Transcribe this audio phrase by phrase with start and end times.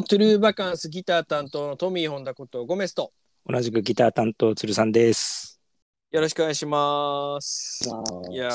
[0.00, 3.12] も、トゥルーバカンスギター担当のトミー・ホンダことゴメスと、
[3.46, 5.60] 同じくギター担当鶴さんです。
[6.10, 7.86] よろしくお願いします。
[8.30, 8.50] いや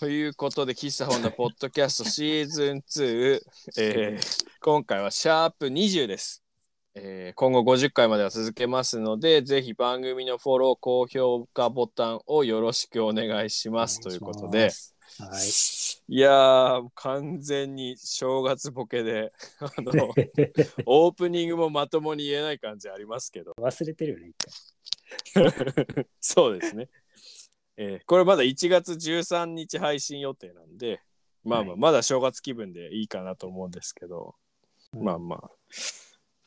[0.00, 3.40] ということで、喫茶ホンダポッドキャストシーズン2、
[3.78, 6.42] えー今回はシャープ20です。
[6.96, 14.00] えー今後50回までは続けますので、ぜひ番組のフォロー、高評価ボタンをよろしくお願いします。
[14.00, 14.70] ということで、
[15.18, 15.48] はい。
[16.08, 19.92] いやー、完全に正月ボケで、 あの、
[20.86, 24.36] オープニングもまともに言えない感じありますけど、忘れてるよね、一
[26.20, 26.88] そうですね。
[27.78, 31.00] えーこれまだ1月13日配信予定なんで、
[31.44, 34.34] まあまあ、はいまだ正月気分でいいかなと思うんですけど、
[34.92, 35.02] 回。
[35.02, 35.50] まあま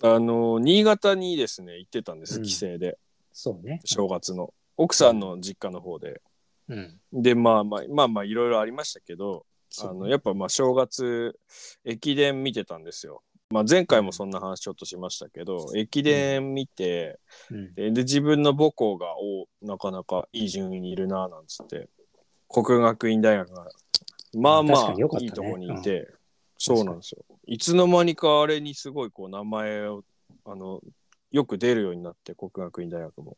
[0.02, 2.98] あ、あのー新潟にですね、行ってたんです、うん帰省で、
[3.32, 3.82] そうね。
[3.86, 4.54] 正月の。
[4.78, 6.22] 奥さんの実家の方で。
[6.70, 7.22] うん。
[7.22, 11.38] で、まあまあ、まあまあ、いろいろありましたけど、そうあのやっぱまあ正月
[11.86, 13.22] 駅伝見てたんですよ。
[13.52, 17.20] まあ、前回もそんな話ちょっとしましたけど、駅伝見て、
[17.52, 17.74] うん。
[17.76, 21.88] でで自分の母校がおなかなかいい順位にいるななんつって
[22.50, 23.68] 国学院大学が
[24.34, 26.08] まあま確かあに良かったねいいとこにいて、
[26.58, 30.04] そうなんですよいつの間にかあれにすごいこう名前を
[30.46, 30.82] あの
[31.32, 33.38] よく出るようになって国学院大学も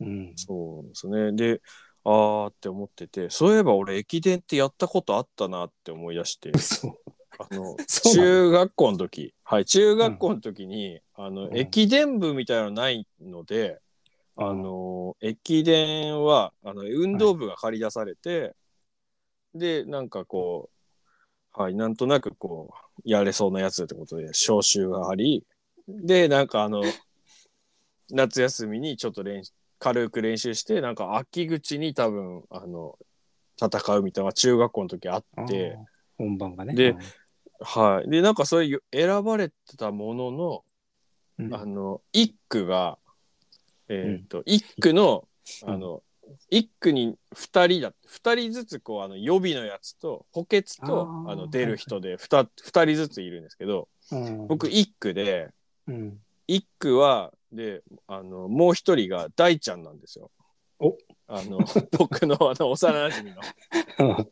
[0.00, 0.32] うん。
[0.36, 1.60] そうなんですねで
[2.04, 6.52] あーって思っててそういえば俺駅伝ってやったことあったなって思い出して。
[7.38, 9.34] あの 中学校の時。
[9.42, 11.56] はい中学校の時に、あのうん。
[11.56, 13.80] 駅伝部みたいなのないので、
[14.36, 18.54] あの駅伝はあの運動部が借り出されて、
[19.54, 20.70] でなんかこ
[21.56, 25.44] うはいなんとなくこうやれそうなやつってことで招集があり
[25.86, 26.82] でなんかあの
[28.10, 29.52] 夏休みにちょっと練習
[29.84, 32.96] 軽く練習してなんか秋口に多分あの
[33.62, 35.76] 戦うみたいなのが中学校の時あって。
[36.16, 36.74] 本番がね。
[36.74, 36.96] で
[37.60, 38.08] はい。
[38.08, 40.64] で、なんかそういう選ばれてたものの、
[41.38, 42.98] うん、あの、一区が、
[43.90, 45.28] えっ、と、一区の、
[45.66, 46.02] うんあの、
[46.48, 55.50] 一区に二人だ、二人ずつこう、あの、予備のやつと、補欠と、あの、出る人で、二、二人ずついるんですけど、うん、僕一区で、
[55.86, 56.18] うん。
[56.46, 60.30] 一区は、で、あの、もう一人が大ちゃんなんですよ。
[60.78, 60.96] お。
[61.26, 61.58] あの、
[61.98, 64.30] 僕のあの、幼馴染の。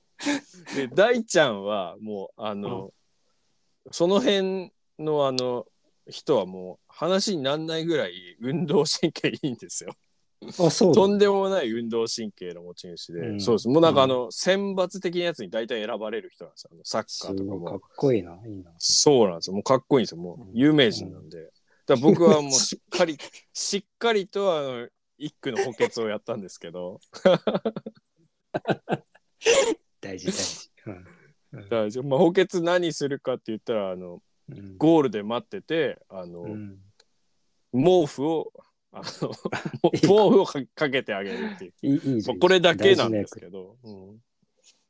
[0.77, 2.91] で大ちゃんはもうあの、
[3.91, 5.67] その辺のあの
[6.09, 9.95] 人はもう話にならないぐらい運動神経いいんですよ。
[10.59, 10.95] あ、そう。
[10.95, 13.41] とんでもない運動神経の持ち主で、うん。
[13.41, 13.69] そうです。
[13.69, 16.71] もうなんかあの、選抜的なやつに大体選ばれる人なんですよ。
[16.73, 18.39] あのサッすカーとかごいかっもこいいな。
[18.47, 18.73] いいな。
[18.79, 19.55] そうなんですよ。
[19.55, 20.21] もうかっこいいんですよ。
[20.21, 20.51] もううん。
[20.55, 21.52] 有名人なんで、
[21.87, 23.17] だ僕はもうしっかり
[23.53, 24.89] しっかりとあの
[25.19, 27.01] 一区の補欠をやったんですけど。
[30.01, 30.71] 大事大事。
[30.87, 31.05] うん。
[31.53, 34.77] だからまあ、補欠何するかって言ったらあのうん。
[34.77, 36.79] ゴールで待っててあの、うん。
[37.73, 38.53] 毛布を
[38.93, 39.33] あの
[39.91, 44.21] 毛布をかかけてあげるっていう、いいまあ、これだけなんですけど、うん、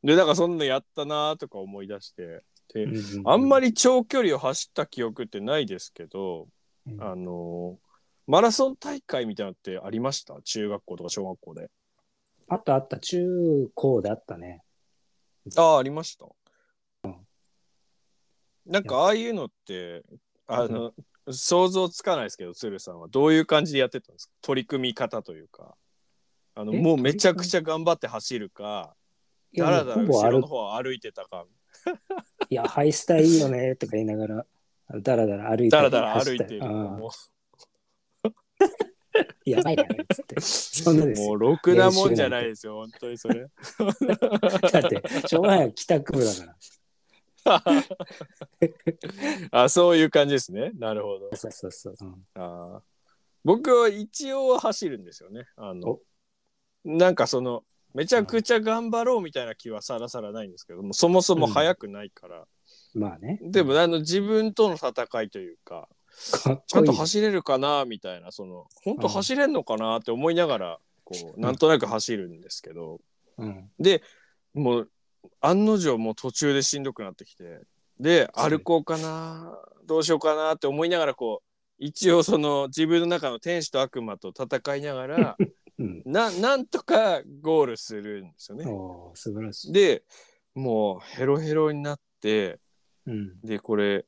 [0.03, 2.43] でだからそんなやったなとか思い出して。
[2.75, 2.87] で
[3.27, 6.49] あんまり、り長距離を走った記憶ってないですけど、うん
[6.99, 7.79] あの
[8.27, 10.41] マラソン大会みたいなのってありました？
[10.43, 11.71] 中学校とか小学校で。
[12.49, 14.63] あったあった、中高であったね。
[15.57, 16.27] ああありました、
[18.67, 20.03] なんかああいうのって
[20.47, 20.93] あの、
[21.31, 23.09] 想像つかないですけど鶴さんは。
[23.09, 24.33] どういう感じでやってたんですか？
[24.43, 25.75] 取り組み方というか。
[26.55, 26.81] あのえ？
[26.81, 28.95] もうめちゃくちゃ頑張って走るか。
[29.53, 31.45] いやだらだら後ろの方は歩いてたか。
[32.51, 34.47] いや、ハイスタいいよねとか言いながら、
[35.01, 36.45] だらだら歩いてだらだら歩いてる。
[36.45, 36.67] 走ったりあ。
[36.67, 37.13] もあ
[39.45, 39.89] やばいな、つ
[40.23, 40.41] って。
[40.41, 41.07] そんな。
[41.21, 43.43] もうろくなもんじゃないですよ本当にそれ。
[44.73, 46.57] だって、しょうがない帰宅部だから。
[49.51, 50.71] あそういう感じですね。
[50.79, 51.37] なるほど。
[51.37, 51.97] そうそうそう。
[52.01, 52.23] うん。
[52.35, 52.83] あー
[53.45, 55.47] 僕は一応走るんですよね。
[55.57, 55.99] あの
[56.85, 62.47] なんかそのめちゃくちゃ頑張ろうみたいな気はさらさらないんですけどもそもそも速くないから、
[62.95, 63.39] まあね。
[63.43, 65.89] でもあの自分との戦いというか
[66.43, 73.01] かちゃんと走れるかなみたいなその本当走れんのかなって思いながらこうなんとなく走るんですけど、
[73.39, 73.71] うん。
[73.79, 74.03] で
[74.55, 74.91] もう
[75.41, 77.61] 案の定もう途中でしんどくなってきて
[77.99, 79.57] で歩こうかな
[79.87, 81.47] どうしようかなって思いながらこう
[81.79, 85.37] 一応その自分の中の天使と悪魔と戦いながら
[85.79, 86.03] うん。
[86.05, 88.65] ななんとかゴールするんですよね。
[89.15, 89.73] 素晴らしい。
[89.73, 90.05] で
[90.55, 92.61] もうヘロヘロになって
[93.07, 93.41] うん。
[93.43, 94.05] でこれ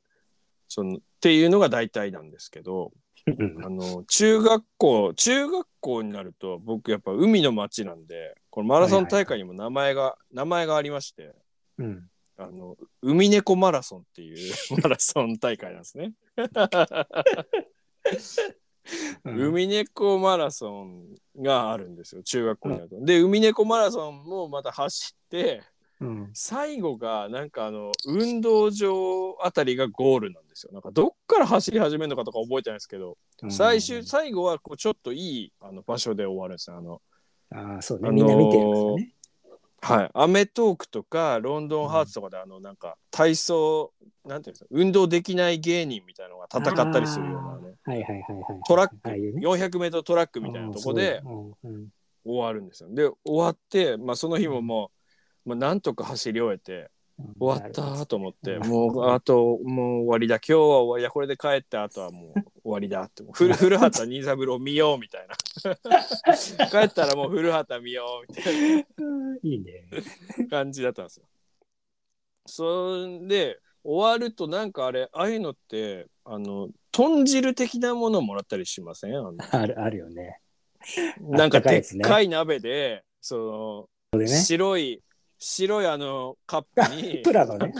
[0.67, 2.91] そのっていうのが大体なんですけど
[3.27, 11.33] うんあの中学校中学校になると僕やっぱ海の町なんでこのマラソン大会にも名前が、名前がありまして
[11.77, 12.09] うん。
[12.37, 14.53] あの海猫マラソンっていう
[14.83, 16.13] マラソン大会なんですね。
[19.23, 23.03] うん海猫マラソンがあるんですよ中学校になると。
[23.03, 25.63] で海猫マラソンもまた走って
[26.01, 26.29] うん。
[26.33, 30.71] 最後がなんかあの運動場あたりがゴールなんですよ。
[30.73, 33.17] なんかどっから走り始めるのかとか覚えてないですけど、
[33.49, 36.77] 最終最後はこうちょっといいあの場所で終わるんですよ。
[36.77, 37.01] あの
[37.51, 38.09] ああ、そうね。
[38.09, 39.11] あのーみんな見てるんですよね。
[39.81, 43.93] はい、アメトークとかロンドンハーツとかであのなんか体操
[44.25, 48.61] なんていうんですか運動できない芸人みたいなのが戦ったりするようなねはいはいはいはい。
[48.67, 51.21] トラックね 400m トラックみたいなとこで
[52.25, 52.89] 終わるんですよ。
[52.89, 54.94] で終わって、まあ、その日ももう、
[55.45, 62.33] まあ、なんとか走り終えてうん終わったと思ってうんもうあともう終わりだ今日は終わりだこれで帰ってあとはもう
[62.63, 68.85] 終わりだってもう古古畑任三郎見ようみたいな帰ったらもう古畑見ようみたいな。
[68.97, 69.85] うんいいね。
[70.49, 71.25] 感じだったんですよ。
[72.47, 79.13] そんで終わるとなんかあれああいうのってあの豚汁的なものもらったりしません？
[79.51, 80.39] あるあるよね。
[81.19, 84.37] なんかでっかい鍋でそこれの、ね。
[84.37, 85.01] 白い
[85.37, 87.73] 白いあのカップに プラのね。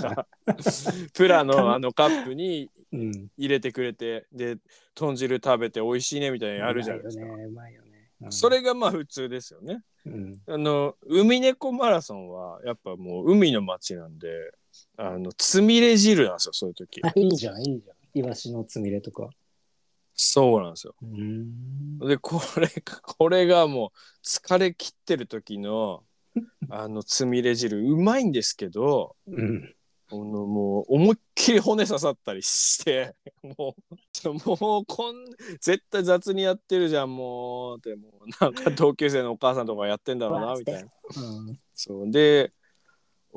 [1.13, 3.29] プラのあのカップにうん。
[3.37, 4.57] 入れてくれてで
[4.93, 7.25] 豚汁食べて美味しいねみたいなのやるじゃないですか。
[7.25, 7.31] ね。
[7.31, 7.43] ね。
[8.21, 9.83] うんそれがまあ普通ですよね。
[10.05, 10.41] うん。
[10.47, 14.51] あの海猫マラソンはやっぱもう海の町なんで
[14.97, 17.95] あのつみれ汁なんですよそういう時あ、いいじゃん、いいじゃん。
[18.13, 19.29] イワシのつみれとか。
[20.17, 21.99] そうなんですようん。
[21.99, 26.03] でこれがこれがもう疲れ切ってる時の
[26.69, 27.79] あのつみれ汁。
[27.81, 29.75] うまいんですけどうん。
[30.11, 33.75] あのもう思いっきり骨刺さったりしても
[34.23, 35.15] うもうこん
[35.59, 40.89] 絶対雑にやってるじゃんもうでもなんか同級生のお母さんとかやってんだろうなみたいな。
[41.17, 41.59] うん。
[41.73, 42.11] そう。
[42.11, 42.51] で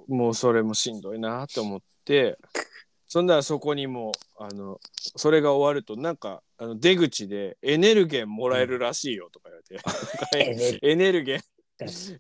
[0.07, 2.39] もうそれもしんどいなと思って
[3.09, 4.79] そんならそこにもうあの
[5.17, 9.83] それが終わるとなんかあの出口でエネルゲンもらえるらしいよとか言わ
[10.43, 11.41] れて、 エネルゲン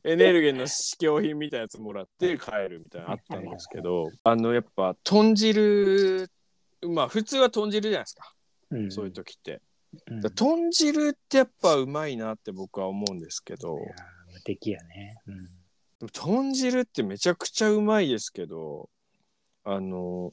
[0.04, 6.30] エネルゲンの試供品みたいなやつもらって帰るみたいなのあったんですけどあのやっぱ豚汁
[6.86, 8.32] まあ普通は豚汁じゃないですか、
[8.70, 8.90] うん。
[8.92, 9.60] そういう時って
[10.10, 10.20] うん。
[10.20, 15.16] 豚汁ってやっぱうまいなって僕は思うんですけどいやー無敵やね。
[15.26, 15.48] うん。
[16.12, 18.88] 豚汁ってめちゃくちゃうまいですけど
[19.64, 20.32] あの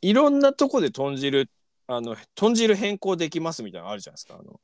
[0.00, 1.48] いろんなとこで豚汁
[1.86, 4.60] あの豚汁変更できますみたいなのあるじゃないですかあの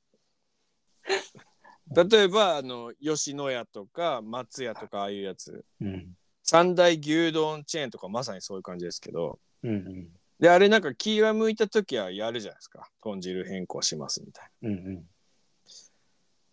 [1.94, 6.08] 例えばあの吉野家とか松屋とかああいうやつうん。
[6.42, 10.08] 三大牛丼チェーンとかまさにそういう感じですけどうんうん。
[10.40, 15.00] であれなんか気が向いた時はやるじゃないですか豚汁変更しますみたいうんな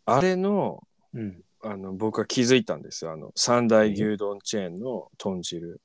[0.05, 0.83] あれの
[1.13, 1.21] うん。
[1.21, 1.43] うん。
[1.65, 5.79] あの僕は気づいたんですよあの三大牛丼チェーンの豚汁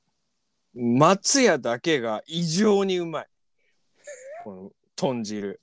[0.75, 3.27] 松屋だけが異常にうまい
[4.43, 5.61] この豚汁。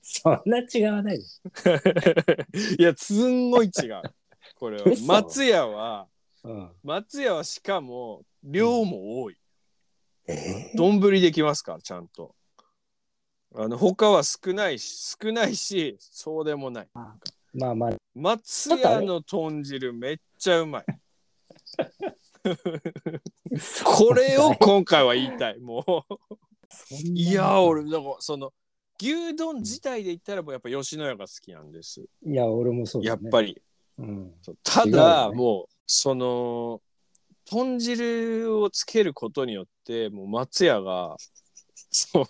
[0.00, 1.42] そんな違わないです。
[2.78, 4.02] いやすんごい違う。
[4.54, 4.84] これは。
[4.84, 5.04] 嘘？
[5.04, 6.08] 松屋は
[6.42, 6.72] うん。
[6.82, 9.36] 松屋はしかも量も多い。
[10.26, 10.72] え？
[10.76, 12.34] 丼できますからちゃんと。
[13.54, 16.88] あの他は少ないし少ないしそうでもない。
[17.52, 20.84] まあまあ、松屋の豚汁めっちゃうまい。
[23.84, 25.58] これを今回は言いたい。
[25.58, 26.14] もう。
[26.72, 28.52] そんないや俺だからその
[29.00, 33.22] 牛丼自体で言ったらもうやっぱ吉野家が好きなんです、いや、俺もそうだね。
[33.22, 33.60] やっぱり。
[33.98, 34.34] うん。
[34.42, 36.80] そうた違うだ、よねもうその
[37.50, 41.16] 豚汁をつけることによってもう松屋が
[41.90, 42.26] そう。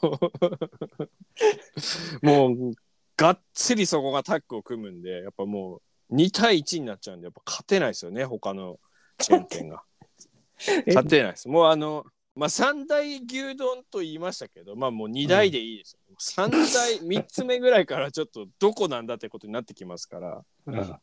[2.26, 2.72] もう
[3.16, 8.80] がっつりそこがタッグを組むんでやっぱもう2対1になっちゃうんでやっぱ勝てないですよね他の
[9.18, 9.82] チェーン店が。
[10.86, 11.48] 勝てないです。
[11.48, 12.04] もうあの
[12.36, 20.44] まあ三大牛丼と言いましたけどまあもう2大でいいですよ、三大3つ目ぐらいからちょっとどこなんだってことになってきますから。
[20.66, 20.96] うん。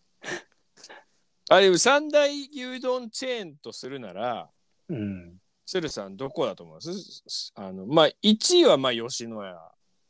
[1.50, 4.50] あでも三大牛丼チェーンとするなら
[4.89, 5.38] うん。
[5.65, 7.51] 鶴さんどこだと思います？
[7.55, 9.53] あのまあ1位はまあ吉野家。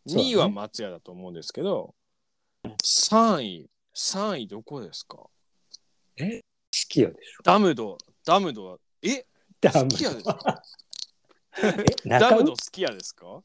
[0.06, 0.30] そうだね。
[0.30, 1.96] 2位は松屋だと思うんですけど、
[2.64, 5.18] 3位3位どこですか？
[5.18, 5.30] 好
[6.72, 7.44] きやでしょ。
[7.44, 9.26] ダムドダムドはえ？
[9.60, 10.38] ダ好きやですか？
[10.48, 10.87] え
[12.06, 13.42] ダムド好きやですか？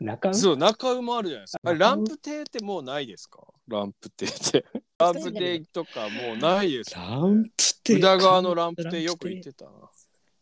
[0.00, 1.74] 中尾そう中尾もあるじゃないですか。
[1.74, 3.40] ランプ亭ってもうないですか？
[3.68, 4.64] ランプ亭って。
[4.98, 7.50] ランプ亭とかもうないですランプ
[7.84, 9.70] テ宇田川のランプ亭よく行ってたな。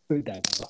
[0.08, 0.68] 宇田川。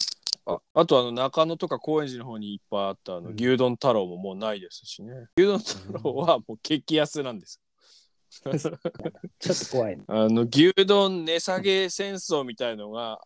[0.48, 3.34] ああとあの中野とか高円寺の方にいっぱいあったあのうん。
[3.34, 7.60] 牛丼太郎ももうないですしね、牛丼太郎はもう激安なんです
[8.30, 10.04] ちょっと怖いね。
[10.08, 13.20] あの牛丼値下げ戦争みたいのが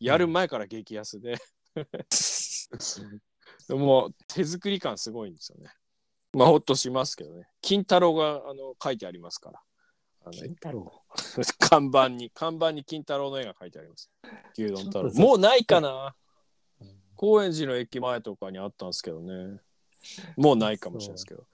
[0.00, 1.36] やる前から激安で、
[3.70, 5.70] もう手作り感すごいんですよね。
[6.32, 7.48] まあほっとしますけどね。
[7.60, 9.60] 金太郎があの書いてありますから。
[10.30, 11.04] 金太郎。
[11.58, 14.10] 看板に看板に金太郎の絵が書いてあります。
[14.56, 15.12] 牛丼太郎。
[15.14, 16.14] もうないかな。
[17.16, 19.60] 高円寺の駅前とかにあったんですけどね。
[20.36, 21.44] もうないかもしれないですけど。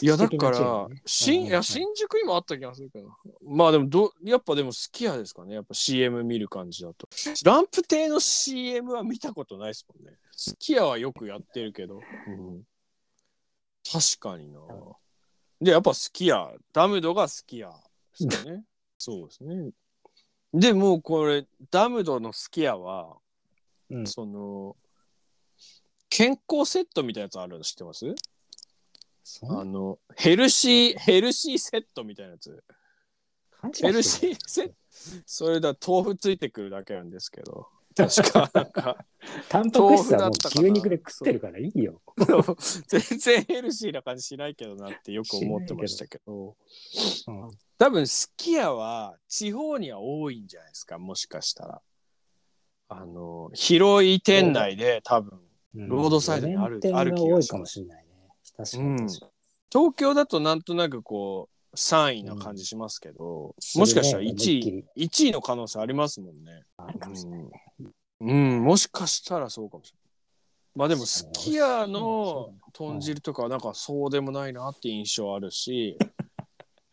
[0.00, 3.08] いやだから、新いや新宿にもあった気がするけど。
[3.44, 5.54] まあでもどやっぱでも好きやですかね。
[5.54, 7.08] やっぱ CM 見る感じだと。
[7.44, 10.16] ランプ亭の CM は見たことないですもんね。
[10.32, 11.96] 好きやはよくやってるけど。
[11.96, 12.62] うん、
[13.90, 14.60] 確かにな。
[15.60, 16.50] でやっぱ好きや。
[16.72, 17.70] ダムドが好きや。
[18.18, 18.64] ですよね。
[18.98, 19.70] そうですね。
[20.52, 23.18] でもうこれダムドの好きやは、
[23.90, 24.76] うんその
[26.08, 28.14] 健康セットみたいなやつあるの知ってます？
[29.48, 32.62] あのヘルシーヘルシーセットみたいなやつ。
[33.80, 34.74] ヘルシーセット？
[35.26, 37.68] それだ豆腐ついてくるだけなんですけど。
[37.96, 39.06] 確かなんか。
[39.48, 42.02] タンパク質はも牛肉で食ってるからいいよ。
[42.86, 46.56] 全然ヘルシーな感じしないけどなってよく思ってましたけど。
[47.26, 47.50] うん。
[47.78, 50.98] 多分すき家は地方には多いんじゃないですか？
[50.98, 51.82] もしかしたら。
[52.88, 55.40] あの広い店内で多分
[55.76, 58.12] ロードサイドにある路面店ある気がするが多いかもしれないね。
[58.56, 59.26] 確かに確か
[59.70, 66.52] 東京だとなんとなくこう3位な感じしますけど、うんもしかしたら1するね思いっき位り1位の可能性ありますもんね。
[66.52, 66.62] に。
[66.78, 67.50] あるかもしれないね。
[68.20, 70.06] うん、もしかしたらそうかもしれない。
[70.76, 75.96] まあでもすき家のだ豚汁とかはなんかそうでもないなって印象あるし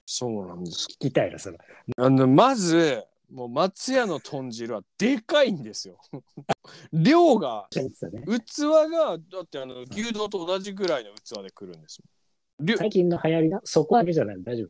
[0.06, 1.58] そうなんです聞きたいな、それ。
[1.98, 5.98] あのまずもう松屋の豚汁はでかいんですよ
[6.94, 7.80] 量が器
[8.92, 12.00] がだってあの牛丼と同じぐらいの器で来るんです
[12.60, 12.78] 量。
[12.78, 14.70] 最近の流行りな、そこだけじゃない大丈夫？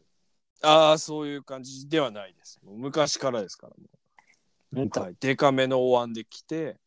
[0.65, 2.59] ああそういう感じではないです。
[2.63, 3.83] 昔からですからも
[4.73, 6.77] 本当う、はい、でかめのお椀で来て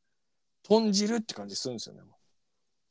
[0.66, 2.00] 豚汁って感じするんですよね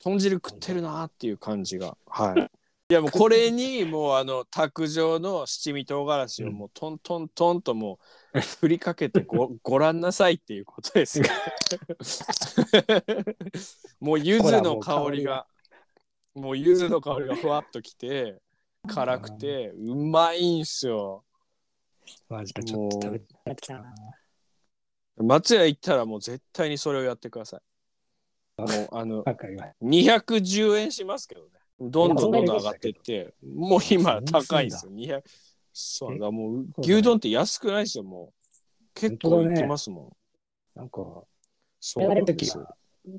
[0.03, 1.97] 豚汁食ってるなーっていう感じが。
[2.07, 2.51] はい。
[2.91, 7.97] いやもうこれにもうあの卓上の七味唐辛子をもうトントントンともう
[8.59, 11.25] 振りかけてご ご覧なさいっていうことですよ。
[13.99, 15.47] もう柚子の香りが
[16.33, 18.41] もう柚子の香りがふわっときて
[18.87, 21.23] 辛くてうまいんすよ。
[22.29, 23.93] マジでちょっと食べってきたな。
[25.17, 27.61] 松屋行ったらもう絶対にそれをやってください。
[28.91, 29.75] あのわかります。
[29.81, 31.51] 210円しますけどね。
[31.79, 34.91] どんどんどんどん上がってってもう今高いんですよ。
[34.91, 35.23] 200
[35.77, 38.89] そうなんだもう牛丼って安くないですよもう。
[38.93, 40.15] 結構いってますも
[40.75, 41.01] ん、なんか、
[41.81, 42.65] そうなんですよ。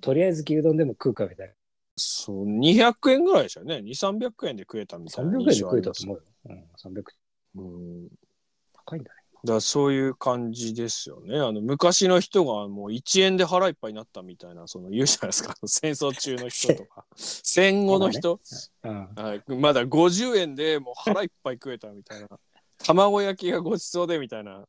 [0.00, 1.54] とりあえず牛丼でも食うかみたい
[1.96, 3.82] そう200円ぐらいでしたよね。
[3.82, 5.10] 2300円で食えたみな。
[5.10, 6.22] たいな300円で食えたと思うよ。
[6.46, 7.12] うん、300
[7.56, 8.08] うん。
[8.72, 9.15] 高いんだね。
[9.46, 11.38] だそういう感じですよね。
[11.38, 18.38] あの昔の人がもう1円で腹いっぱいになったみたいなその言うじゃないですか 戦争中の人とか 戦後の人、
[18.82, 19.08] うん。
[19.14, 22.28] はいまだ50円でもう腹いっぱい食えたみたいな
[22.78, 24.66] 卵焼きがごちそうでみたいな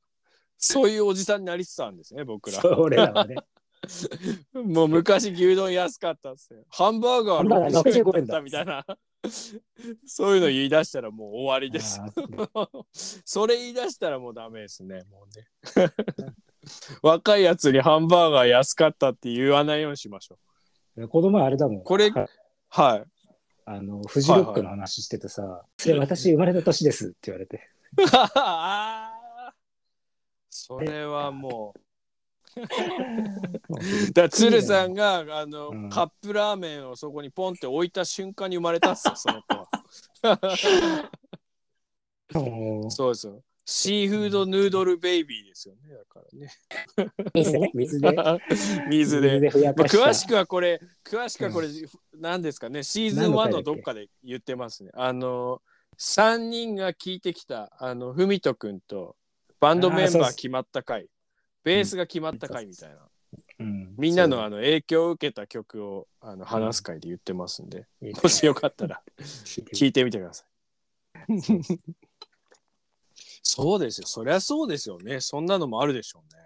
[0.57, 2.61] そういうおじさんになりつつあるんですね僕ら。
[2.61, 3.35] それらはね。
[4.53, 6.63] もう昔牛丼安かったっすよ。
[6.69, 8.85] ハンバーガーーガー60 65円だったみたいな。
[10.05, 11.99] そういうの言い出したらもう終わりです。
[13.25, 15.03] それ言い出したらもうダメですね。
[15.09, 15.47] もうね。
[17.01, 20.37] 若いやつにハンバーガー安かったって言わないようにしましょ
[21.07, 21.83] 子供はあれだもん。
[21.83, 22.27] これはい、う。
[22.69, 23.05] はい。
[23.65, 27.67] あの、フジロックの話しててさ、それ私生まれた年ですって言われて。
[30.49, 31.79] それはもう。
[32.57, 39.55] だから鶴さんがあの、うんカップラーメンをそこにポンって置いた瞬間に生まれたっすよ その子
[40.27, 41.09] は。
[42.33, 43.41] もそうですよ。
[43.69, 45.93] シーフードヌードルベイビーですよね。
[45.93, 46.49] だからね。
[47.73, 48.21] う水 でね、
[48.87, 49.51] 水で。
[49.51, 49.87] まあ。
[49.87, 51.67] 詳しくはこれ、詳しくはこれ、
[52.17, 54.91] 何ですかね、シーズン1のどっかで言ってますね。
[54.93, 55.61] あの、
[55.97, 59.17] 3人が聞いてきた、あの、ふみとくんと、
[59.59, 61.09] バンドメンバー決まった回、
[61.67, 62.95] ベースが決まった回みたいな、
[63.59, 70.47] うんみんなのあの影響を受けた曲をあの話す回で言ってますんで、そうもしよかったら聞いてみてください。
[73.43, 74.07] そうですよ。
[74.07, 75.19] そりゃそうですよね。
[75.19, 76.41] そんなのもあるでしょうね。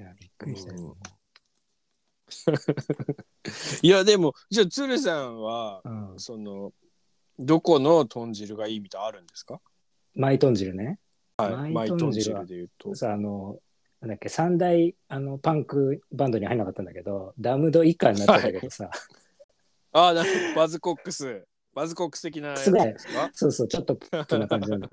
[0.00, 0.96] いやびっくりしたよ。
[3.82, 6.72] いや、でも、じゃあ、鶴さんは、うんその、
[7.38, 9.60] どこの豚汁がいいみたいあるんですか？
[10.14, 10.98] マイ豚汁ね。
[11.36, 11.50] はい。
[11.50, 12.94] ママイ豚汁で言うと。
[12.94, 13.58] さあの、
[14.00, 18.90] なんだっけ、三大あのパンクバンドに入んなかったんだけど、ダムド以下になってたけどさ、
[19.92, 20.14] ああ、
[20.56, 21.44] バズコックス。
[21.74, 23.30] バズコックス的なやつですか？
[23.32, 24.88] そうそう、ちょっとプップな感じなんだ。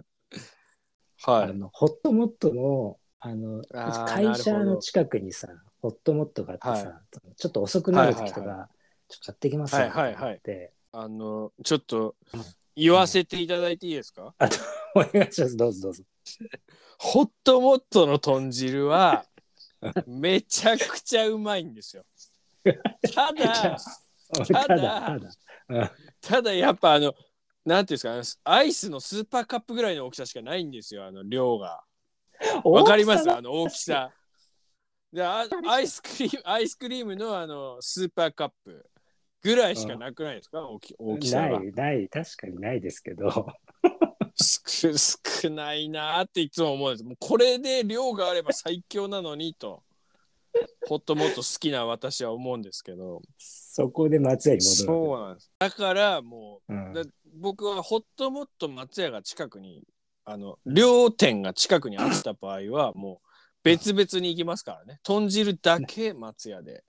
[1.24, 1.50] はい。
[1.50, 5.48] あのホットモットのあのあー会社の近くにさ、
[5.82, 7.02] ホットモットがあってさ、は
[7.36, 8.70] ちょっと遅くなる時とか、はいは
[9.08, 10.36] ちょっと買ってきますよはいはいはい。
[10.36, 12.42] ってあのちょっとうん。
[12.80, 14.36] 言わせていただいていいですか、
[14.94, 15.58] お願いします。
[15.58, 16.04] どうぞどうぞ
[16.98, 19.25] ホットモットの豚汁は
[20.08, 22.04] めちゃくちゃうまいんですよ。
[23.13, 23.77] ただ
[24.46, 25.20] ただ
[26.22, 27.13] ただやっぱあの
[27.66, 31.84] なんていうんですかアイスのスーパーカップぐらいの大きさしかないんですよあの量が。
[32.63, 33.32] わかります？
[33.32, 34.12] あの大きさ。
[35.13, 38.89] であアイスクリームアイスクリームのあのスーパーカップ
[39.42, 40.68] ぐらいしかなくないですか？
[40.68, 43.48] 大き大きさがないない確かにないですけど
[44.39, 47.03] 少 少ないなーっていつも思うんです。
[47.03, 49.84] もうこれで量があれば最強なのにと。
[50.88, 53.22] ホットモット好きな私は思うんですけど。
[53.38, 55.51] そこで松屋に戻るそうなんです。
[55.60, 56.94] だからもううん。
[56.94, 57.03] だ
[57.36, 59.84] 僕はホットモット松屋が近くに
[60.25, 63.27] あの両店が近くにあった場合はもう
[63.63, 65.00] 別々に行きますからね。
[65.03, 66.84] 豚汁だけ松屋で。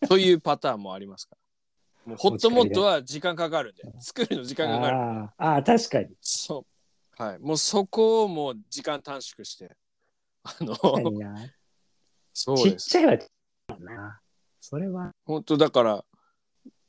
[0.08, 1.39] というパターンもありますから
[2.16, 3.82] ホットモットは時間かかるんで。
[3.98, 4.96] 作るの時間かかる。
[4.96, 5.28] あー。
[5.38, 6.14] あー確かに。
[6.20, 6.66] そ
[7.18, 7.22] う。
[7.22, 7.38] はい。
[7.38, 9.76] もうそこをもう時間短縮して。
[10.42, 10.74] あの
[12.32, 12.88] そうです。
[12.88, 13.18] ちっちゃい
[13.68, 14.20] はな。
[14.60, 15.12] それは。
[15.24, 16.04] 本当だから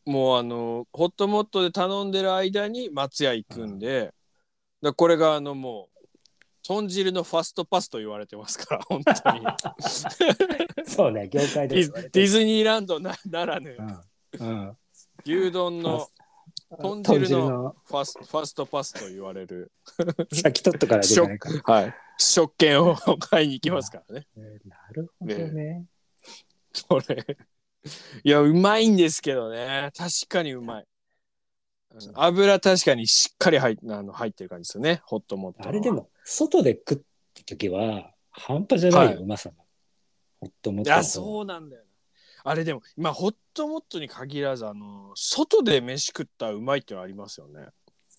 [0.06, 4.14] もうあのホットモットで頼んでる間に松屋行くんで、
[4.82, 6.08] だこれがあのもう
[6.64, 9.46] 豚汁のファストパスと言われてますから 本当に。
[10.86, 13.78] そうね業界でディズニーランドなならぬ。
[14.40, 14.48] うん。
[14.48, 14.78] うん
[15.26, 16.08] 牛丼の
[16.80, 19.72] 豚汁のファスファストパスと言われる、
[20.32, 21.62] 先取っとから出ないから。
[21.76, 24.28] はい、食券を買いに行きますからね。
[24.38, 25.86] えーなるほどね。
[26.88, 27.38] これ。
[28.24, 29.92] いやうまいんですけどね。
[29.98, 30.86] 確かにうまい。
[31.94, 31.98] う。
[31.98, 32.12] ん。
[32.16, 35.02] 油確かにしっかり入っあの入ってる感じですよね。
[35.06, 37.04] ホットモットはあれでも、外で食っ
[37.34, 39.18] た時は、半端じゃないよ、はい。
[39.18, 39.56] うまさが。
[40.40, 41.04] ホットモッいやトの。
[41.04, 41.91] 方そうなんだよな
[42.44, 47.68] あれでもまあホットモットに限らずあの外で飯食ったらうまいってのありますよね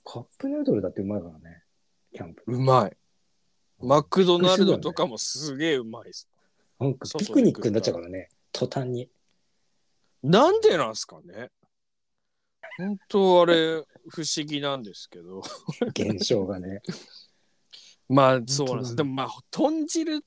[0.04, 1.62] カップヌードルだってうまいからね。
[2.12, 2.42] キャンプ。
[2.46, 2.96] うまい
[3.80, 6.28] マクドナルドとかもすげえうまいです
[6.78, 8.28] なんかピクニックになっちゃうからね。
[8.52, 9.08] 途端に。
[10.22, 11.50] なんでなんすかね
[12.78, 15.42] 本当あれ不思議なんですけど
[15.88, 16.80] 現象がね。
[18.08, 18.96] まあそうなんです。
[18.96, 20.24] でもまあ豚汁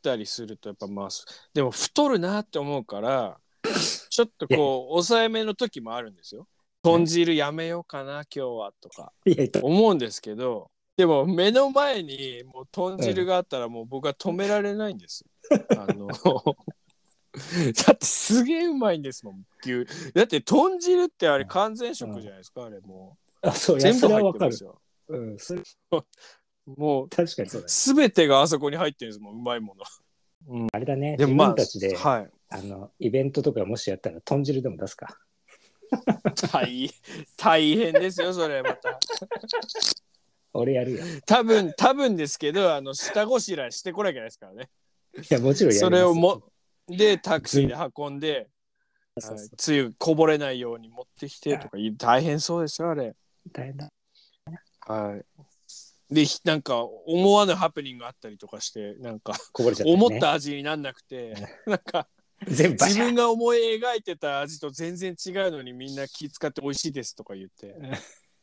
[0.00, 1.08] たりするとやっぱまあ
[1.54, 3.38] でも太るなって思うから
[4.10, 6.46] ちょっとこう抑えめの時もあるんですよ。
[6.82, 9.12] 豚汁やめようかな今日はとか
[9.62, 15.24] 思うんですけどでも目の前にもう豚汁があったらもう僕は止められないんです。
[15.76, 16.08] あの
[17.86, 24.64] だってすげえうまいんですもん牛だって豚汁ってあれ完全食じゃないですか、あれもうう、全部入ってます。
[24.64, 24.80] よ。
[25.08, 25.62] うん、それ
[26.76, 27.68] もう確かにそうだね。
[27.68, 30.68] すべてがあそこに入ってるんですもんうまいもの。
[30.72, 31.12] あれだね。
[31.12, 35.18] 自でもまあ分たちで、はい、あの、イベントとかもしやったら、豚汁でも出すか。
[36.52, 36.90] 大
[37.36, 38.98] 大変ですよそれまた
[40.52, 40.98] 俺やるよ。
[40.98, 44.68] い多分多分ですけどあの下ごしらえしてこなきゃですからね
[45.28, 46.42] や、もちろんそれをも
[46.88, 48.46] でタクシーで運んで、はい
[49.56, 53.16] つゆこぼれないように持ってきてとかい大変そうですよあれ
[53.52, 53.88] 大変だ。
[54.86, 55.24] はい
[56.10, 59.92] でひなんか思わぬハプニングがあったりとかしてなんかこぼれちゃった、ね。
[59.92, 61.34] 思った味になんなくて、
[61.66, 62.08] なんか
[62.46, 67.76] 全自分が思い描いてた味と全然違うのにみんな気使って美味しいですとか言って。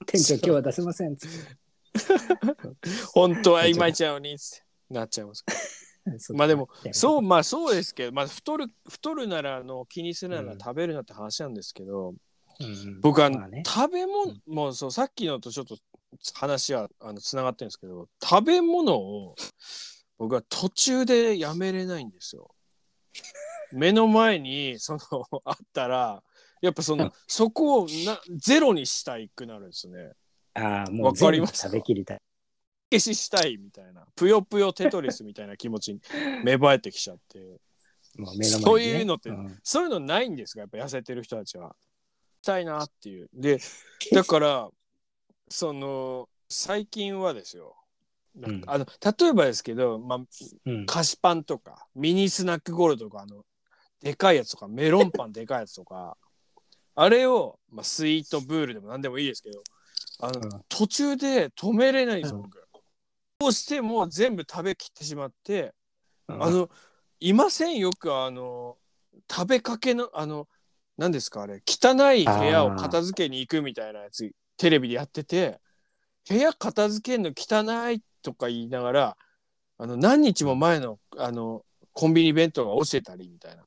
[0.06, 1.65] 店長今日は出せませんっつって。
[3.13, 4.43] 本当はいまいちゃうのにって
[4.89, 5.45] なっちゃいます
[6.34, 10.60] まあでもそうまあそうですけど、まあ、太る太るならあの気にするならうん。
[10.60, 13.63] 食べるなって話なんですけど、うん僕あの、まあね。
[13.65, 15.78] 食べ物、もうそうさっきのとちょっと
[16.34, 19.36] 話はあのつながってるんですけど食べ物を
[20.17, 22.49] 僕は途中でやめれないんですよ。
[23.71, 24.99] 目の前にその
[25.45, 26.23] あったら
[26.62, 30.12] やっぱその、うんそこをなゼロにしたいくなるんですね。
[30.54, 31.62] ああ、もうわかります？
[31.63, 32.21] 全部食べきりたい。
[32.91, 35.99] 消ししたいみたいなぷよぷよテトリスみたいな気持ちに
[36.43, 37.39] 芽生えてきちゃって。
[38.17, 40.62] もう目の前にねそういうのってんそういうのないんですか？
[40.62, 41.75] やっぱ痩せてる人たちは。
[42.41, 43.28] したいなっていう。
[43.34, 43.60] で
[44.13, 44.69] だから
[45.49, 47.75] その最近はですよ。
[48.38, 48.63] うん。
[48.67, 50.19] あの例えばですけど、まあ、
[50.65, 50.86] うん。
[50.86, 53.43] 菓子パンとかミニスナックゴールドとかあの
[54.01, 56.17] でかいやつとかメロンパンでかいやつとか
[56.95, 59.62] あれを、まあ、スイートブールでも何でもいいですけど
[60.19, 60.63] あの、うん。
[60.69, 62.41] 途中で止めれないんですうん。
[62.43, 62.62] 僕。
[63.39, 65.73] どうしても全部食べきってしまって
[66.27, 66.43] うん。
[66.43, 66.69] あの
[67.19, 68.77] いませんよくあの
[69.31, 70.47] 食べかけのあの
[70.97, 75.60] 何ですかあれ汚い部屋を片付けに行くみたいなやつテレビでやってて
[76.28, 79.18] 部屋片付けるの汚いとか言いながら
[79.78, 81.63] あの何日も前のあの
[81.94, 83.63] コンビニ弁当が落ちてたりみたいな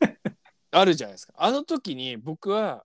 [0.70, 2.84] あるじゃないですかあの時に僕は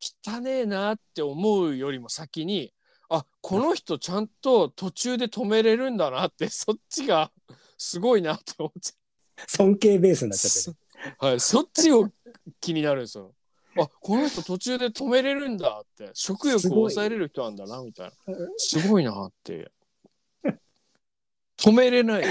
[0.00, 2.72] 汚ねえなって思うよりも先に
[3.08, 7.30] あこの人ちゃんと途中で止めれるんだなってそっちが
[7.78, 10.76] すごいなって思っちゃ尊敬ベースになっちゃってる。
[11.20, 12.10] う、はい、そっちを
[12.60, 13.34] 気になるんですよ。
[13.78, 16.10] あこの人途中で止めれるんだって。
[16.14, 18.12] 食欲を抑えれる人なんだなみたいな。
[18.56, 19.04] すごい。
[19.04, 19.70] なって。
[21.56, 22.24] 止めれない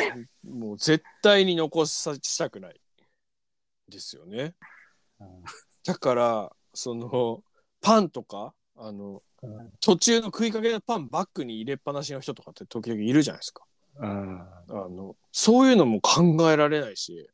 [0.44, 2.80] もう絶対に残さしたくない
[3.90, 4.54] ですよね。
[5.86, 7.42] だからその
[7.82, 13.64] パンとかあのうん途中の食いかけのパンバッグに入れっぱなしの人とかって時々いるじゃないですか。
[13.98, 14.42] うん。
[14.42, 17.30] あのそういうのも考えられないし。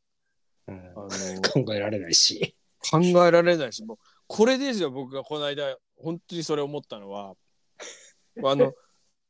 [0.68, 0.76] うん。
[0.76, 1.08] あの
[1.64, 2.54] 考えられないし。
[2.90, 7.34] 考えられないしもうこれですよ僕がこの間本当にそれ思ったのは。
[8.44, 8.72] あの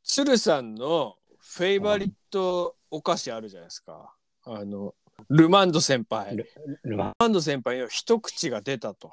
[0.04, 4.14] 鶴さんのフェイバリットお菓子あるじゃないですか。
[4.44, 4.94] あの
[5.28, 6.36] ルマンド先輩。
[6.84, 9.12] ルママンド先輩の一口が出たと。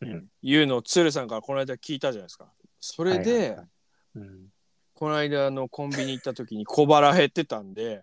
[0.00, 0.28] うん。
[0.42, 2.52] いうのを鶴さんからこの間聞いたじゃないですか。
[2.80, 3.68] それで、はいはいはい。
[4.16, 4.52] うん。
[4.96, 8.02] この間あのコンビニ行った時に小腹減ってたんで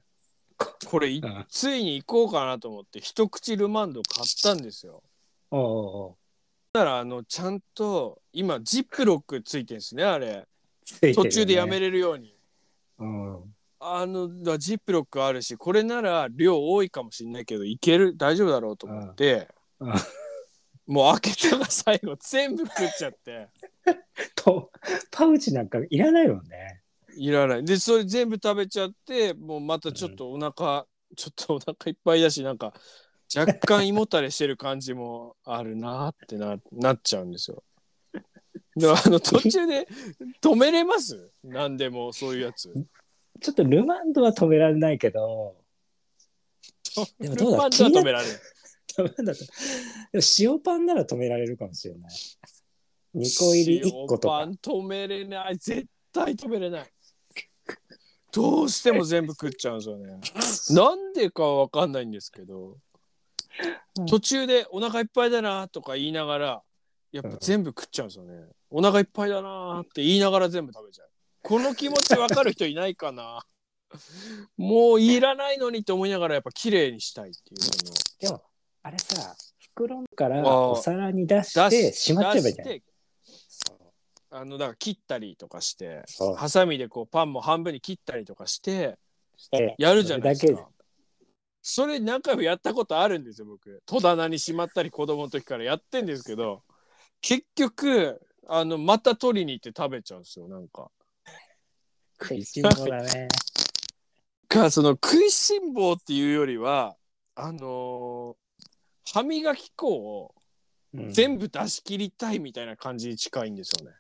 [0.86, 1.10] これ
[1.50, 5.02] ついに行こうかなと思って一口ルマンド買ったんですよ
[5.56, 6.18] おうおうお
[6.74, 10.48] だからあのちゃんと今ジップロックついてんですねあれ。
[11.14, 12.36] 途中でやめれるように、
[13.00, 13.56] うん。
[13.80, 18.18] あのだジップロックあるしこれなら量多いかもしれないけどいける？
[18.18, 19.48] 大丈夫だろうと思って、
[19.80, 19.90] うん。
[19.92, 19.96] うん
[20.86, 23.48] もう開けたが最後全部食っちゃって。
[24.36, 24.70] と
[25.12, 26.82] パウチなんかいらないもんね。
[27.16, 27.64] いらない。
[27.64, 30.86] でそれ全部食べちゃってもうまたちょっとお腹、
[31.16, 32.74] ちょっとお腹いっぱいだしなんか
[33.36, 37.64] 若干胃もたれしてる感じもあるなってななっちゃうんですよ。
[38.76, 39.88] でもあの途中で
[40.42, 41.30] 止めれます？
[41.44, 42.74] 何でもそういうやつ。
[43.42, 45.56] ちょっとルマンドは止められないけど、
[47.20, 48.40] でもどうだン止められる。
[48.96, 49.44] ダメだと。
[50.12, 52.12] でも塩パンなら止められるかもしれない。
[53.16, 54.42] 2個入り1個とか。
[54.42, 56.86] 塩パン止めれない絶対止めれない。
[58.32, 60.20] どうしても全部食っちゃうんですよね。
[60.72, 62.78] なんでかわかんないんですけど
[64.00, 66.62] うん途中でお腹いっぱいだなとか言いながら
[67.12, 68.48] やっぱ全部食っちゃうんですよね。
[68.72, 71.10] お腹いっぱいだなって言いながら全部食べちゃう。
[71.44, 73.46] この気持ちわかる人いないかな
[74.58, 77.60] もういらないのにって思いながらやっぱ綺麗にしたいっていう
[78.20, 78.44] でも、
[78.82, 82.68] あれさ、袋からあーお皿に出し出てししまっちゃえばいいじゃん。
[82.68, 82.94] 出して
[84.32, 88.98] あのだから切ったりとかしてそうハサミでこうパンも半分に切ったりとかして
[89.38, 90.70] してやるじゃないですそれだか。
[91.66, 96.62] それ何回もやったことあるんですよ僕戸棚にしまったり子供の時からやってんですけど
[97.22, 100.92] 結局あのまた取りに行って食べちゃうんですよなんか。
[102.22, 103.30] 食いしん坊だね。
[104.50, 106.98] かその食いしん坊っていうよりは
[107.36, 108.36] あのー
[109.06, 110.36] 歯磨き粉を
[110.94, 113.96] うん全部出し切りたいみたいな感じに近いんですよね。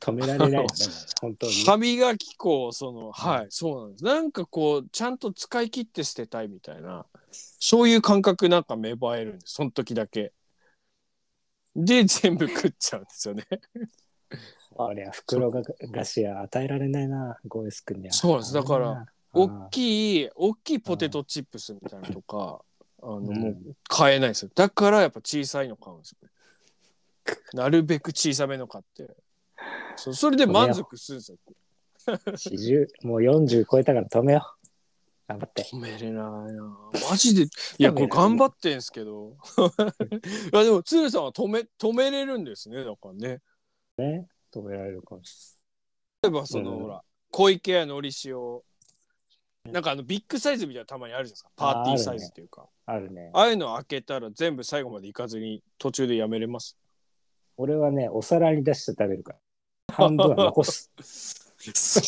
[0.00, 0.52] 止められない。
[0.52, 0.66] よね、
[1.20, 1.52] 本当に。
[1.64, 4.04] 歯磨き粉をそのはいそうなんです。
[4.04, 7.06] なんかこうちゃんと使い切って捨てたいみたいな。
[7.32, 9.54] そういう感覚なんか芽生えるんです。
[9.54, 10.32] その時だけ。
[11.74, 13.44] で 全部食っちゃうんですよね。
[14.78, 18.12] あれは袋が菓子は与えられないな、ゴーエス君には。
[18.12, 18.54] そうです。
[18.54, 22.64] だから大きい大きいポテトチップスみたいなのとか
[23.02, 23.26] あのうん。
[23.26, 24.50] もう買えないですよ。
[24.54, 26.32] だからやっぱ小さいの買うんですよね。
[27.54, 29.14] なるべく小さめの買って
[29.96, 30.14] そう。
[30.14, 31.38] それで満足するんですよ。
[32.06, 34.62] 40もう40超えたから止めよう。
[35.28, 35.62] 頑張って。
[35.62, 36.78] 止めれないな。
[37.10, 37.42] マジで？
[37.44, 37.48] い
[37.78, 39.36] やこれ頑張ってんすけど。
[40.52, 42.84] いやでも鶴さんは止め止めれるんですね。
[42.84, 43.40] だからね。
[44.52, 45.54] 止められるかもし
[46.22, 46.82] 例えばその、うん。
[46.82, 48.36] ほら小池やのり塩
[49.70, 51.50] なんかあのビッグサイズみたいなたまにあるじゃないですか。
[51.54, 52.68] パーティーサイズっていうか。
[52.88, 53.04] れない。
[53.04, 53.30] あるね。
[53.32, 56.76] ああいうの開けたら全部最後までいかずに途中でやめれます。
[57.56, 59.38] 俺はね、お皿に出して食べるから。
[59.92, 60.90] 半分は残す。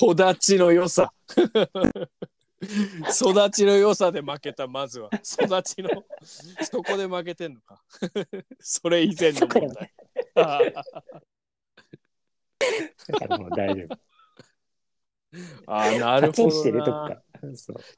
[0.03, 1.13] 育ちの良さ。
[2.63, 5.11] 育ちの良さで負けたまずは。
[5.13, 5.91] 育ちの
[6.63, 7.83] そこで負けてんのか。
[8.59, 9.93] それ以前の問題。
[10.35, 10.73] だ
[13.19, 13.99] からもう大丈夫。
[15.67, 17.23] あーなるほどな。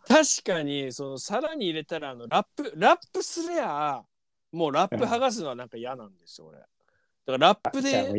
[0.09, 4.03] 確かにその皿に入れたらあのラップラップすりゃ
[4.53, 6.59] もうラップ剥がすのはなんか嫌なんですよ俺。
[6.59, 6.73] だか
[7.27, 8.11] らラップで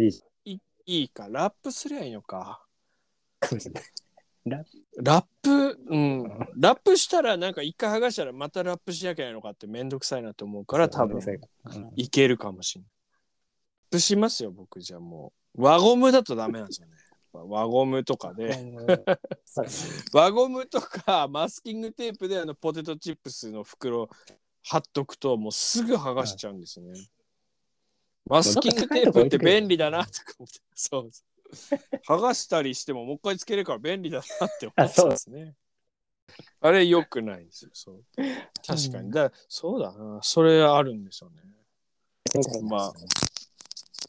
[0.87, 1.27] いいか。
[1.29, 2.65] ラップすりゃいいのか。
[3.43, 4.65] ゃん。
[5.03, 5.79] ラップ？
[5.87, 6.23] うん。
[6.55, 11.19] ラップしたらなんか一回剥がしたらまたラップしなきゃいけないのかってめんどくさいなと思うから多分。
[11.19, 12.89] うんいけるかもしれない。
[12.89, 14.81] ラップしますよ僕。
[14.81, 15.61] じゃあもう。
[15.61, 16.93] 輪ゴムだとダメなんですよね。
[17.37, 18.57] ぱ輪ゴムとかで、
[20.13, 20.65] 輪ゴム。
[20.67, 24.09] とかマスキングテープであのポテトチップスの袋
[24.63, 26.99] 貼っとくともうすぐ剥がしちゃうんですよね。
[28.29, 31.37] マスキングテープって便利だなとか思ってそうそう
[32.05, 35.55] 剥がしたりしてももう一回つけるから便利だなって思ってますね。
[36.59, 37.71] あれ良くないんですよ。
[37.73, 38.03] そう
[38.65, 39.11] 確かに。
[39.11, 40.19] だそうだな。
[40.21, 41.41] それあるんですよね。
[42.63, 42.91] ま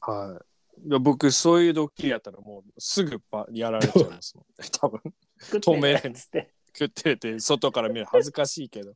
[0.00, 0.40] あ、は
[0.84, 0.88] い。
[0.88, 4.44] いや僕、そういうドッキリやったらもうすぐパやられちゃいますもん。
[4.80, 5.00] 多分、
[5.60, 6.52] 止めれんつって。
[6.76, 8.94] 食ってて、外から見る恥ずかしいけど、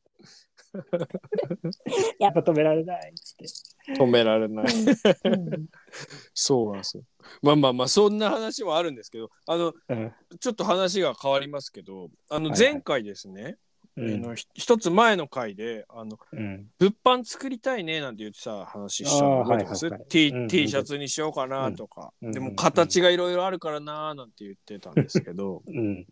[2.19, 3.93] やっぱ止められないっつって。
[3.93, 4.65] 止められない。
[6.33, 7.03] そうなんですよ。
[7.41, 10.13] まあまあまあ、そんな話もあるんですけど、あの、うん。
[10.39, 12.73] ちょっと話が変わりますけど、あの、はいはい。
[12.73, 13.57] 前回ですね、
[13.95, 14.13] うん。
[14.15, 16.71] あのひ一つ前の回で、あの、うん。
[16.79, 20.09] 物販作りたいねなんて言ってた話したの覚えてます、はいはいはい。
[20.09, 22.31] T, うん T シャツにしようかなとか、うん。
[22.31, 22.55] でもうん。
[22.55, 26.07] 形がいろいろあるからななんて言ってたんですけど うん。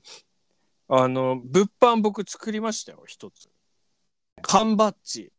[0.93, 3.49] あの物販僕作りましたよ一つ
[4.41, 5.31] 缶バッジ。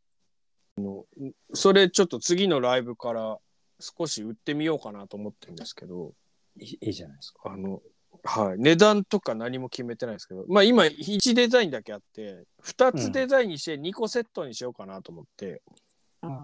[0.79, 1.05] の
[1.53, 3.39] それちょっと次のライブから
[3.79, 6.13] 少し売ってみようかなと思ってるんですけど。
[6.59, 7.51] いいいいじゃないですか。
[7.53, 7.83] あの
[8.25, 10.45] はい、値段とか何も決めてないですけど。
[10.49, 15.63] まあ今1デザインだけあって2つデザインにして2個セットにしようかなと思って、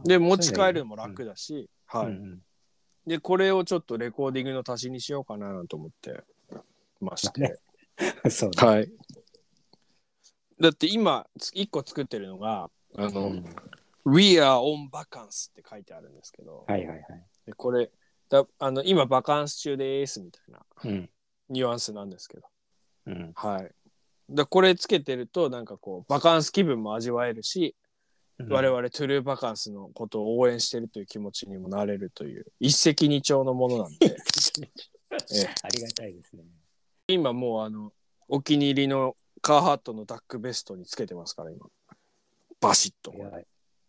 [0.04, 2.38] で持ち帰るのも楽だし、はい、うん
[3.06, 6.22] でこれをちょっとレコーディングの足しにしようかなと思って
[7.00, 7.54] まして、ね
[8.24, 8.66] うん そうだ。
[8.66, 8.90] はい
[10.60, 13.44] だって今1個作ってるのがあの、うん。
[14.04, 17.02] We are on vacancy って書いてあるんですけど、はいはいはい。
[17.46, 17.90] でこれ
[18.30, 21.10] だあの今バカンス中ですみたいなうん。
[21.50, 22.42] ニュアンスなんですけど。
[23.06, 23.32] うん。
[23.34, 23.70] はい。
[24.30, 27.74] だこれつけてるとなんかこうバカンス気分も味わえるし、
[28.48, 35.54] 我々トゥルーバカンスのことを応援してるという気持ちにもなれるという一石二鳥のものなんで、 ええ。
[35.62, 36.44] ありがたいですね。
[37.08, 37.92] 今もうあの
[38.28, 41.66] お気に入りのカーハットのダックベストにつけてますから今。
[42.60, 43.12] バシッと。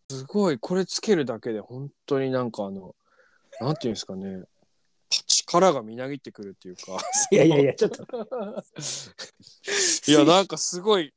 [0.10, 2.96] すごいこれつけるだけで本当になんかあの
[3.60, 4.44] なんていうんですかね。
[5.10, 6.98] 力がみなぎってくるっていうか。
[7.32, 8.04] いやいやいや、ちょっと。
[10.08, 11.14] いやなんかすごい。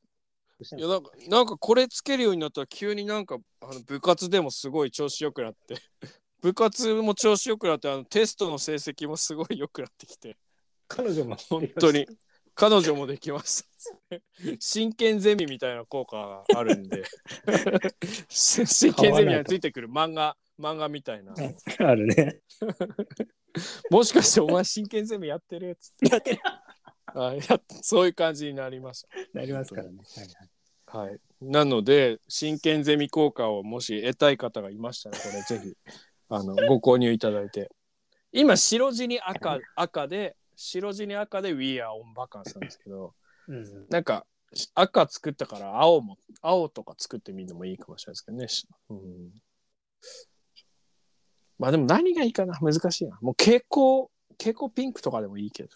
[0.77, 5.77] いやなんかなんかこれつけるようになったら急になんかあの部活でもすごい調子よくなって。
[6.41, 10.37] 部活も調子よくなってあのテストの成績もすごい良くなってきて。
[10.89, 12.07] 彼女も本当に
[12.55, 14.19] 彼女もできました
[14.61, 17.03] 真剣ゼミみたいな効果があるんで。
[18.29, 19.89] 真剣ゼミについてくる。
[19.89, 21.35] 漫画漫画みたいな。
[21.79, 22.41] あるね。
[23.91, 26.09] もしかしてお前真剣ゼミやってるっつって。
[26.09, 26.41] やってる
[27.15, 29.99] はいやそういう感じになりましなりますからね。
[30.93, 31.19] はいはい。
[31.41, 35.75] なので真剣ゼミ効果をもし得たい方がいましたらこれぜひ
[36.29, 37.71] あのご購入いただいて。
[38.35, 43.13] 今白地に赤赤で白地に赤で We are on vacancy なんですけど
[43.49, 44.25] うんなんか
[44.75, 48.49] 赤作ったから青も青とか作ってみるのもいいかもしれないですけどね。
[48.49, 48.99] しうん、
[51.59, 52.59] まあでも何がいいかな？
[52.61, 53.19] 難しいな。
[53.23, 55.71] もう蛍光蛍光ピンクとかでもいいけど。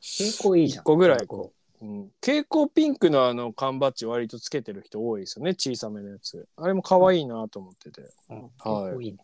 [0.00, 0.82] 傾向いいじゃん。
[0.82, 6.48] 一個ぐらいこうん、蛍光ピンクのあの缶バッジ割とつけてる人多いですよね小さめのやつ。
[6.56, 8.00] あれも可愛いなと思ってて。
[8.00, 8.12] う。
[8.30, 9.18] うん傾向いいね。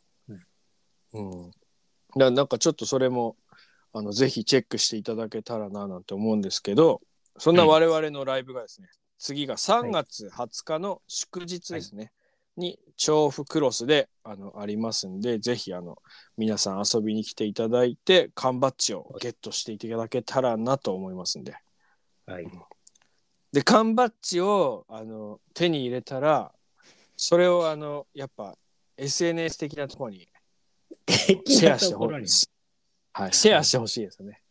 [1.15, 1.51] うん。
[2.19, 3.37] だなんかちょっとそれも
[3.93, 7.01] あのぜひチェックしていただけたらななんて思うんですけど
[7.39, 12.13] そんな我々のライブがですね、次が3月20日の祝日ですね、
[12.57, 15.97] に調布クロスであのありますんでぜひあの
[16.37, 21.55] 皆さん遊びに来ていただいて缶バッジをゲットしていただけたらなと思いますんで。
[22.27, 22.47] はい。
[23.53, 26.53] で缶バッジをあの手に入れたら
[27.17, 28.57] それをあのやっぱ
[28.97, 30.29] SNS 的なところに
[31.09, 32.47] シェアしてほにしい。
[33.15, 34.43] はい、シェアしてほしいですよね。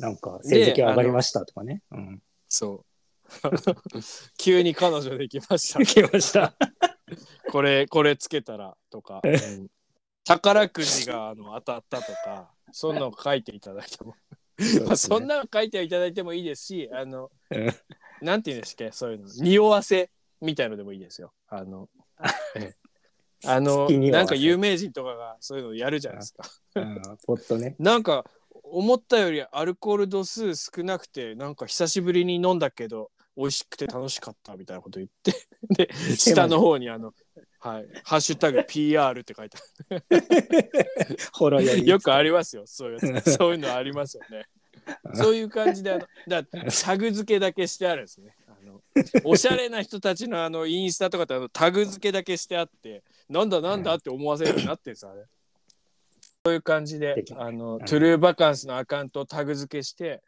[0.00, 1.82] なんか、成績上がりましたとかね。
[1.90, 2.22] うん。
[2.48, 2.88] そう。
[4.38, 5.80] 急に彼女できました。
[5.84, 6.54] 来ました。
[7.50, 9.20] これ、これつけたらとか。
[9.24, 9.70] うん
[10.24, 14.14] 宝くじがあの当たったとか、そんなの書いていただいても。
[14.84, 17.74] まあ、そんなの書いていただいてもいいですし、あの、うん
[18.20, 19.28] なんて言うんですっけ、そういうの。
[19.36, 20.10] 匂わせ
[20.42, 21.32] みたいのでもいいですよ。
[21.46, 21.88] あの、
[22.56, 22.87] ええ
[23.44, 26.48] あのなんか有名人とかがそういうのやるじゃないですか。
[26.76, 27.76] うんポットね。
[27.80, 28.24] なんか
[28.62, 35.32] 思ったよりアルコール度数少なくてなんか久しぶりに飲んだけど美味しくて楽しかったみたいなこと言って。
[35.70, 37.14] で下の方にあの
[37.60, 39.94] 「はい、ハッシュタグ #PR」って書いてあ。
[41.50, 41.86] る。
[41.86, 42.64] よくありますよ。
[42.66, 43.32] そういうやつ。
[43.38, 44.46] そういうのありますよね。
[45.14, 48.34] そういう感じであのだタグ付けだけしてあるんですね。
[48.46, 48.80] あの
[49.24, 55.24] おしゃれな人たちのあのインスタとかってあのタグ付けだけしてあってなんだなんだって思わせるようになってるんですよあれ
[56.44, 60.22] そういう感じであの、んトゥルーバカンスのアカウントをタグ付けして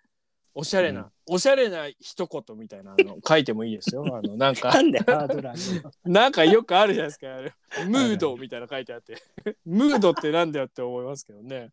[0.52, 4.04] おしゃれな、おしゃれな一言みたいなの書いてもいいですよ。
[4.04, 4.72] あのなんか
[6.04, 7.34] なんかよくあるじゃないですか。
[7.34, 7.54] あれ
[7.86, 9.16] ムードみたいなの書いてあって。
[9.64, 11.70] ムードってなんだよって思いますけどね。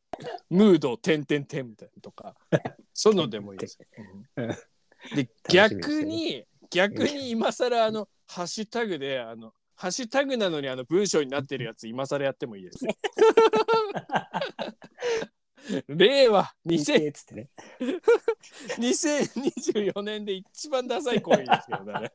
[0.50, 2.36] ムード、てんてんてんみたいなのとか。
[2.94, 3.80] そのでもいいです。
[4.36, 4.56] うん
[5.16, 12.84] で、逆に、逆に今更あの、ハッシュタグで、あの、ハッシュタグなのにあの文章になってるやつ今更やってもいいです。
[15.88, 17.50] 令和2000つってね。
[18.80, 22.12] 2024年で一番ダサい行為ですけどね。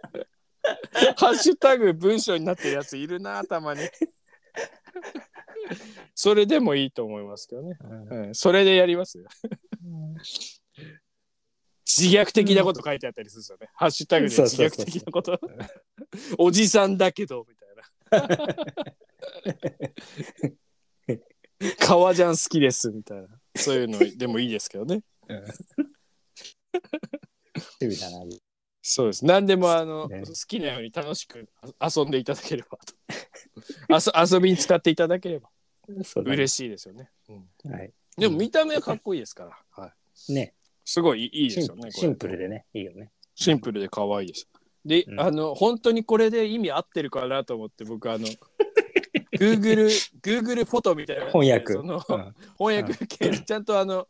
[1.16, 3.82] ハッシュタグ文章になってるやついるなたまに。
[6.16, 7.78] それでもいいと思いますけどね。
[8.10, 9.18] うん、それでやります？
[9.18, 9.28] よ。
[11.86, 13.68] 自虐的なこと書いてあったりするんですよね。
[13.74, 15.38] ハッシュタグで自虐的なこと。
[16.38, 17.68] おじさんだけどみたい
[18.20, 18.28] な。
[21.78, 23.28] 革ジャン好きですみたいな。
[23.56, 25.02] そういうのでもいいですけどね。
[27.54, 28.18] 趣味だな。
[28.82, 29.24] そうです。
[29.24, 32.94] 何でもあの、ね好きなように楽しくあ遊んでいただければと。
[33.94, 35.50] あそ 遊びに使っていただければ
[36.16, 37.10] 嬉しいですよね。
[37.28, 37.92] うんはい。
[38.16, 39.58] でも見た目はかっこいいですから。
[39.70, 39.94] は
[40.28, 40.54] い、ね。
[40.92, 41.90] すごいいいですよね。
[41.90, 43.10] シンプルでね、いいよね。
[43.34, 44.46] シンプルで可愛いです。
[44.84, 48.26] で、うんあの本当にこれで意味合ってるかなと思って僕あの
[49.40, 49.88] Google
[50.20, 51.72] Google フォトみたいな翻訳。
[51.72, 54.06] そのうん翻訳系でちゃんとあの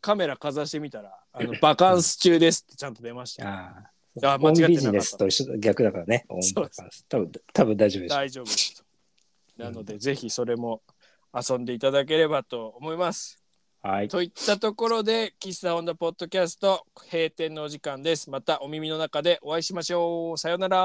[0.00, 3.48] カメラかざしてみたらあの バカンス中ですってちゃんと出ました。
[3.48, 3.90] あ
[4.22, 4.38] ああ。
[4.38, 6.24] 間違ってなかったビジネスと一緒逆だからね。
[6.40, 8.18] そうです多分多分大丈夫でしょう。
[8.18, 8.84] 大丈夫です。
[9.56, 10.82] なので、ぜひそれも
[11.34, 13.39] 遊んでいただければと思います。
[13.82, 14.08] はい。
[14.08, 18.28] といったところで、喫茶オンダポッドキャスト閉店のお時間です。
[18.28, 20.38] またお耳の中でお会いしましょう。
[20.38, 20.78] さようなら。